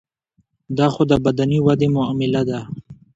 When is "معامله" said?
1.95-2.41